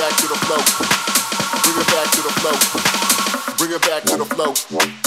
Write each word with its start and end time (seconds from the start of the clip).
back 0.00 0.20
to 0.20 0.28
the 0.28 0.34
float. 0.40 0.64
Bring 1.64 1.80
it 1.80 1.86
back 1.90 2.10
to 2.12 2.22
the 2.22 2.30
float. 2.38 3.58
Bring 3.58 3.72
it 3.72 3.82
back 3.82 4.02
to 4.04 4.16
the 4.16 4.24
flow. 4.24 4.99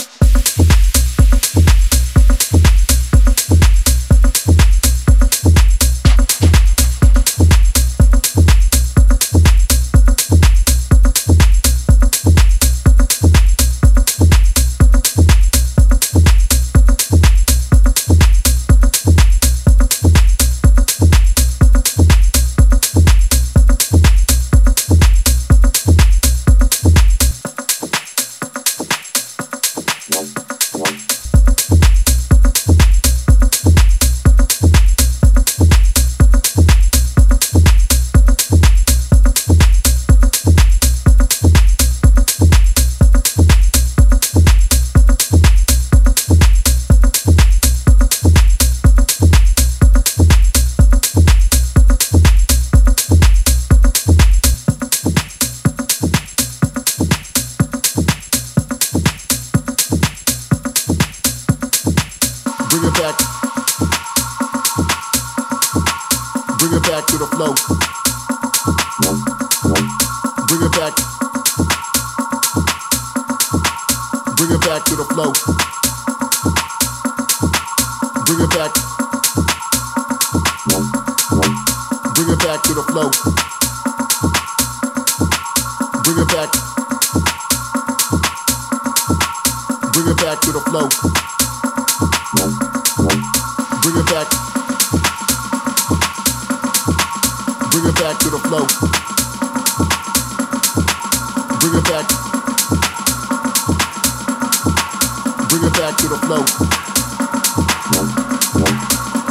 back 105.83 105.97
to 105.97 106.07
the 106.07 106.15
flow. 106.15 106.43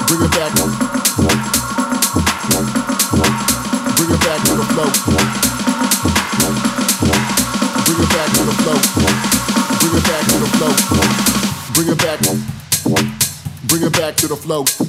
Bring 0.07 0.21
it 0.21 0.33
back. 0.37 0.53
Bring 3.97 4.11
it 4.13 4.21
back 4.21 4.41
to 4.45 4.53
the 4.61 4.67
flow. 4.73 4.89
Bring 7.87 8.01
it 8.03 8.11
back 8.12 8.29
to 8.37 8.43
the 8.45 8.53
flow. 8.61 8.77
Bring 9.81 9.97
it 9.97 10.05
back 10.05 10.25
to 10.29 10.37
the 10.37 10.49
flow. 10.59 10.73
Bring 11.73 11.89
it 11.89 11.99
back. 11.99 12.21
Bring 13.69 13.83
it 13.85 13.93
back 13.95 14.17
to 14.17 14.29
the 14.29 14.37
flow. 14.37 14.81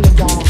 me, 0.00 0.08
y'all. 0.16 0.49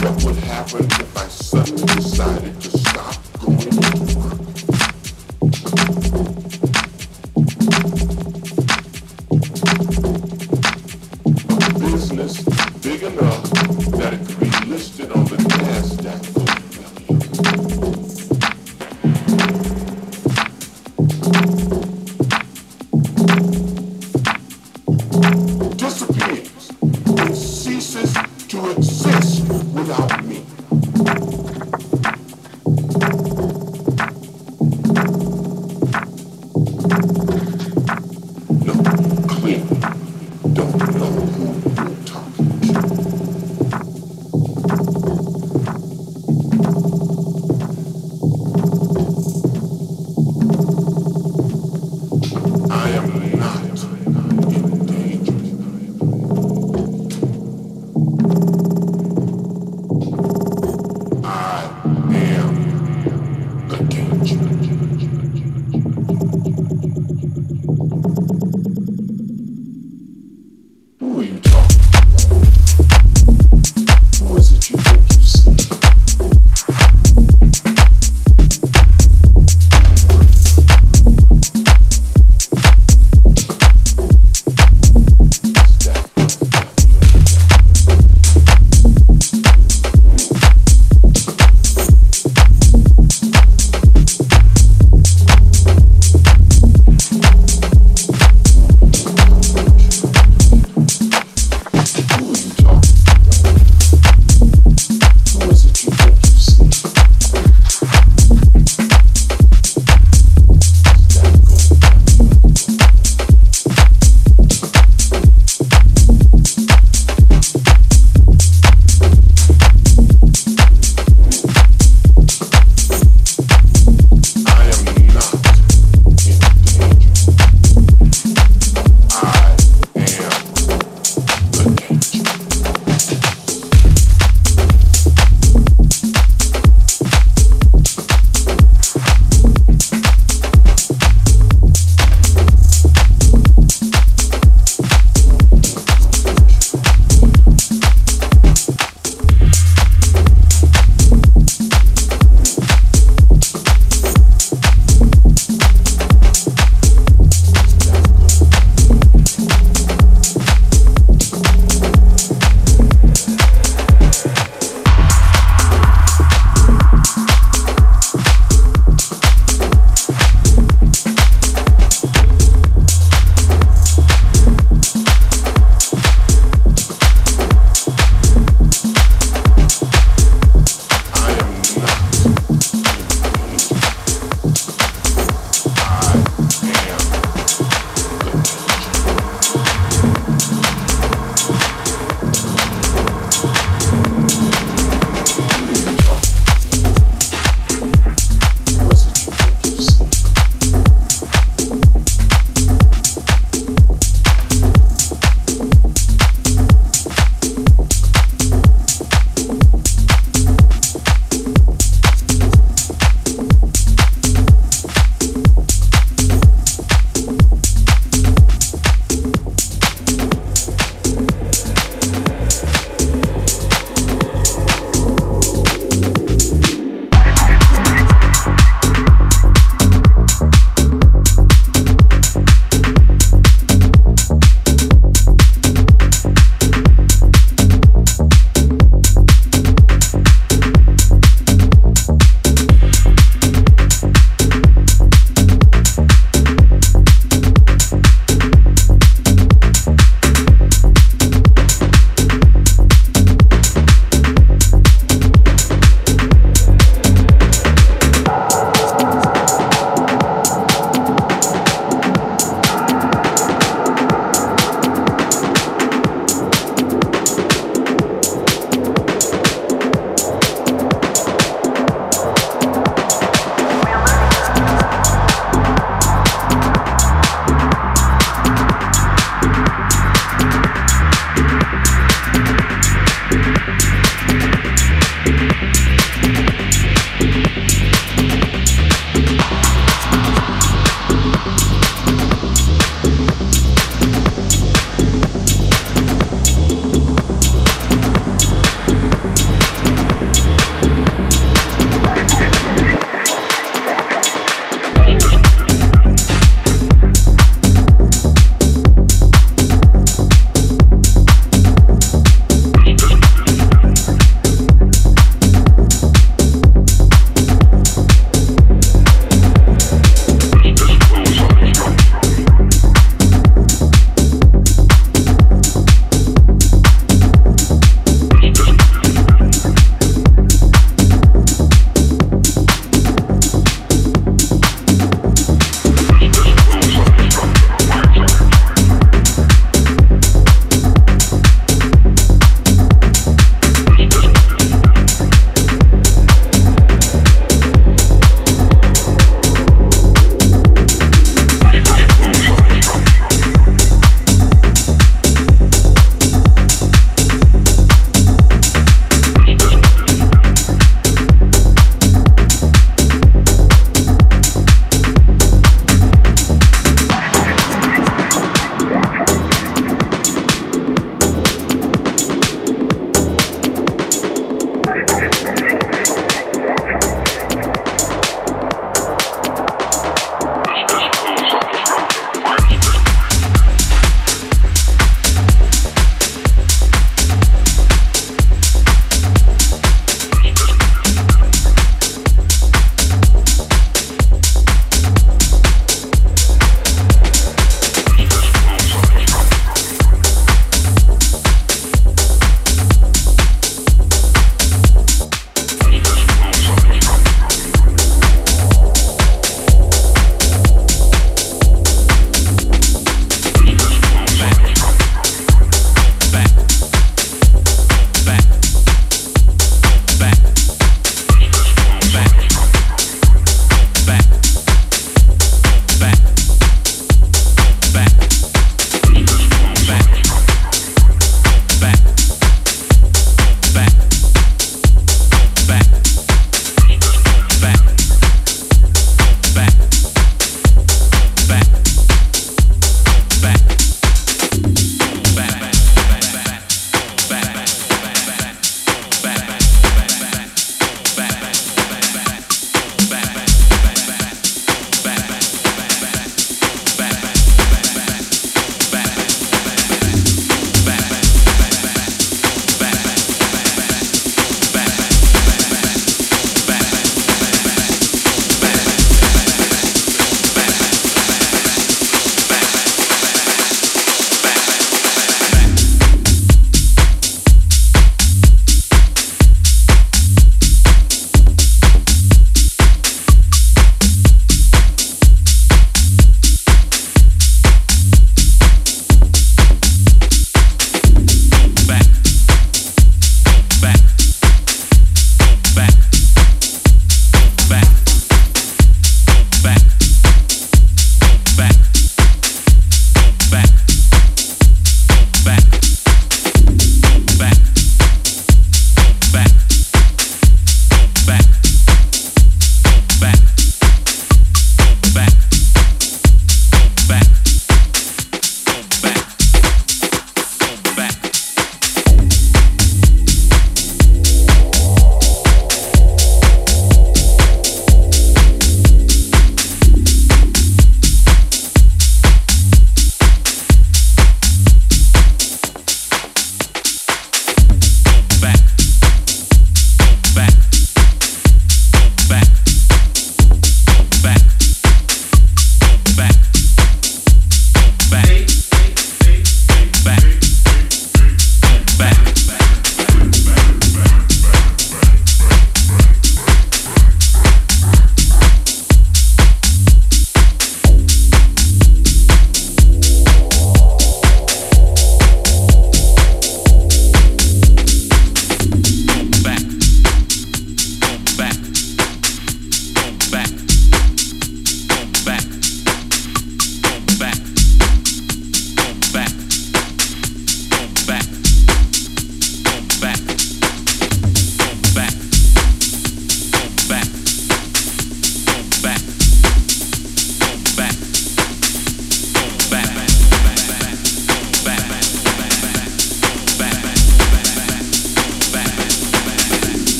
What 0.00 0.24
would 0.24 0.36
happen 0.36 0.84
if 0.84 1.16
I 1.16 1.26
suddenly 1.26 1.82
decided 1.96 2.60
to 2.60 2.78
stop 2.78 3.16
going? 3.40 4.17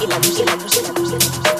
Killer, 0.00 0.18
killer, 0.22 0.46
killer, 0.56 0.94
killer, 0.94 1.18
killer. 1.18 1.59